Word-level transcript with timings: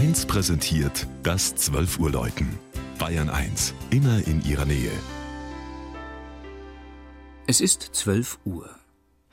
1 0.00 0.24
präsentiert 0.24 1.06
das 1.22 1.54
12 1.56 1.98
Uhr 1.98 2.10
Läuten. 2.10 2.58
Bayern 2.98 3.28
1, 3.28 3.74
immer 3.90 4.26
in 4.26 4.42
ihrer 4.46 4.64
Nähe. 4.64 4.90
Es 7.46 7.60
ist 7.60 7.82
12 7.82 8.38
Uhr. 8.46 8.70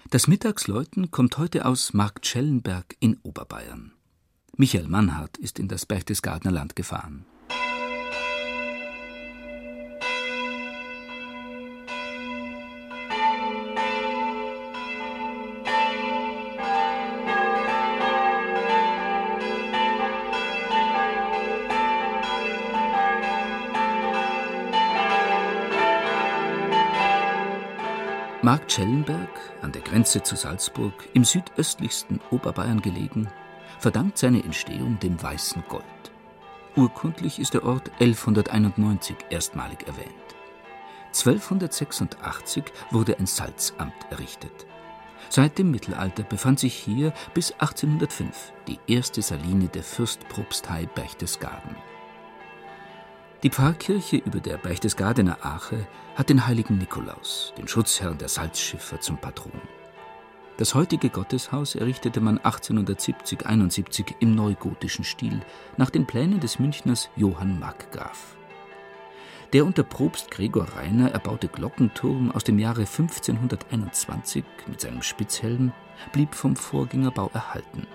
Das 0.10 0.28
Mittagsläuten 0.28 1.10
kommt 1.10 1.38
heute 1.38 1.64
aus 1.64 1.94
Marktschellenberg 1.94 2.98
in 3.00 3.18
Oberbayern. 3.24 3.94
Michael 4.58 4.90
Mannhardt 4.90 5.38
ist 5.38 5.58
in 5.58 5.70
das 5.70 5.86
Berchtesgadener 5.86 6.52
Land 6.52 6.76
gefahren. 6.76 7.26
Markt 28.48 28.72
Schellenberg, 28.72 29.28
an 29.62 29.74
der 29.74 29.82
Grenze 29.82 30.24
zu 30.24 30.38
Salzburg, 30.38 30.94
im 31.14 31.26
südöstlichsten 31.26 32.22
Oberbayern 32.32 32.82
gelegen, 32.82 33.28
verdankt 33.78 34.18
seine 34.18 34.42
Entstehung 34.42 34.98
dem 35.02 35.22
weißen 35.22 35.66
Gold. 35.68 35.84
Urkundlich 36.78 37.40
ist 37.40 37.56
der 37.56 37.66
Ort 37.66 37.92
1191 38.00 39.18
erstmalig 39.30 39.86
erwähnt. 39.86 40.08
1286 41.08 42.64
wurde 42.90 43.20
ein 43.20 43.26
Salzamt 43.26 44.10
errichtet. 44.12 44.66
Seit 45.28 45.58
dem 45.58 45.70
Mittelalter 45.70 46.24
befand 46.24 46.62
sich 46.62 46.74
hier 46.74 47.12
bis 47.34 47.52
1805 47.52 48.54
die 48.66 48.80
erste 48.88 49.22
Saline 49.22 49.68
der 49.68 49.84
Fürstpropstei 49.84 50.86
Berchtesgaden. 50.96 51.76
Die 53.44 53.52
Pfarrkirche 53.52 54.18
über 54.18 54.40
der 54.40 54.58
Berchtesgadener 54.58 55.38
Ache 55.46 55.86
hat 56.16 56.30
den 56.30 56.48
heiligen 56.48 56.80
Nikolaus, 56.80 57.54
den 57.56 57.68
Schutzherrn 57.68 58.18
der 58.18 58.30
Salzschiffer, 58.30 59.00
zum 59.00 59.18
Patron. 59.18 59.62
Das 60.58 60.74
heutige 60.74 61.10
Gotteshaus 61.10 61.76
errichtete 61.76 62.20
man 62.20 62.40
1870-71 62.40 64.16
im 64.22 64.34
neugotischen 64.34 65.04
Stil 65.04 65.40
nach 65.78 65.92
den 65.92 66.08
Plänen 66.08 66.40
des 66.40 66.58
Münchners 66.58 67.12
Johann 67.16 67.60
Markgraf. 67.60 68.36
Der 69.54 69.66
unter 69.66 69.84
Propst 69.84 70.32
Gregor 70.32 70.66
Rainer 70.76 71.12
erbaute 71.12 71.48
Glockenturm 71.48 72.32
aus 72.32 72.44
dem 72.44 72.58
Jahre 72.58 72.82
1521 72.82 74.44
mit 74.66 74.82
seinem 74.82 75.04
Spitzhelm 75.04 75.74
blieb 76.12 76.34
vom 76.34 76.56
Vorgängerbau 76.56 77.30
erhalten. 77.36 77.86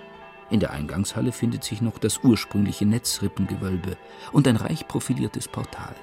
In 0.53 0.61
der 0.61 0.73
Eingangshalle 0.73 1.33
findet 1.33 1.65
sich 1.65 1.81
noch 1.81 1.97
das 1.97 2.19
ursprüngliche 2.23 2.85
Netzrippengewölbe 2.85 3.97
und 4.33 4.47
ein 4.47 4.57
reich 4.57 4.87
profiliertes 4.87 5.49
Portal. 5.49 5.95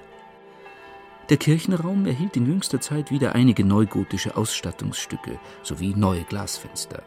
Der 1.30 1.38
Kirchenraum 1.38 2.08
erhielt 2.08 2.36
in 2.36 2.48
jüngster 2.48 2.82
Zeit 2.82 3.12
wieder 3.12 3.36
einige 3.36 3.64
neugotische 3.64 4.36
Ausstattungsstücke 4.36 5.40
sowie 5.62 5.94
neue 5.96 6.24
Glasfenster. 6.24 7.04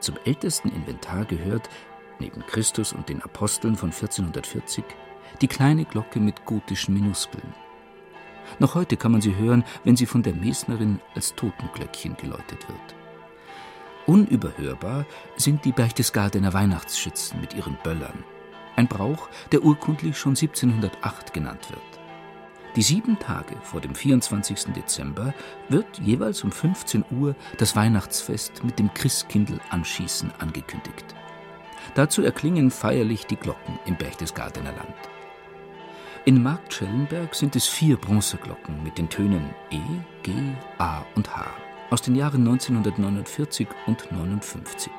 Zum 0.00 0.16
ältesten 0.24 0.70
Inventar 0.70 1.26
gehört, 1.26 1.70
neben 2.18 2.44
Christus 2.44 2.92
und 2.92 3.08
den 3.08 3.22
Aposteln 3.22 3.76
von 3.76 3.90
1440, 3.90 4.82
die 5.40 5.46
kleine 5.46 5.84
Glocke 5.84 6.18
mit 6.18 6.44
gotischen 6.44 6.94
Minuskeln. 6.94 7.54
Noch 8.58 8.74
heute 8.74 8.96
kann 8.96 9.12
man 9.12 9.20
sie 9.20 9.36
hören, 9.36 9.62
wenn 9.84 9.94
sie 9.94 10.06
von 10.06 10.24
der 10.24 10.34
Mesnerin 10.34 10.98
als 11.14 11.36
Totenglöckchen 11.36 12.16
geläutet 12.16 12.68
wird. 12.68 12.99
Unüberhörbar 14.06 15.04
sind 15.36 15.64
die 15.64 15.72
Berchtesgadener 15.72 16.52
Weihnachtsschützen 16.52 17.40
mit 17.40 17.54
ihren 17.54 17.76
Böllern. 17.82 18.24
Ein 18.76 18.88
Brauch, 18.88 19.28
der 19.52 19.62
urkundlich 19.62 20.16
schon 20.16 20.30
1708 20.30 21.32
genannt 21.32 21.70
wird. 21.70 21.80
Die 22.76 22.82
sieben 22.82 23.18
Tage 23.18 23.56
vor 23.62 23.80
dem 23.80 23.94
24. 23.94 24.72
Dezember 24.74 25.34
wird 25.68 25.98
jeweils 25.98 26.44
um 26.44 26.52
15 26.52 27.04
Uhr 27.10 27.34
das 27.58 27.74
Weihnachtsfest 27.74 28.64
mit 28.64 28.78
dem 28.78 28.94
Christkindl-Anschießen 28.94 30.32
angekündigt. 30.38 31.14
Dazu 31.94 32.22
erklingen 32.22 32.70
feierlich 32.70 33.26
die 33.26 33.36
Glocken 33.36 33.78
im 33.86 33.96
Berchtesgadener 33.96 34.72
Land. 34.72 34.94
In 36.24 36.42
Marktschellenberg 36.42 37.34
sind 37.34 37.56
es 37.56 37.66
vier 37.66 37.96
Bronzeglocken 37.96 38.82
mit 38.84 38.98
den 38.98 39.08
Tönen 39.08 39.50
E, 39.70 39.80
G, 40.22 40.32
A 40.78 41.02
und 41.16 41.34
H 41.34 41.46
aus 41.90 42.02
den 42.02 42.14
Jahren 42.14 42.40
1949 42.46 43.68
und 43.86 44.10
59, 44.12 44.92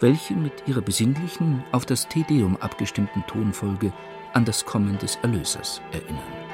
welche 0.00 0.34
mit 0.34 0.52
ihrer 0.66 0.82
besinnlichen, 0.82 1.64
auf 1.72 1.86
das 1.86 2.08
Tedeum 2.08 2.56
abgestimmten 2.58 3.24
Tonfolge 3.26 3.92
an 4.32 4.44
das 4.44 4.64
Kommen 4.64 4.98
des 4.98 5.16
Erlösers 5.22 5.80
erinnern. 5.92 6.49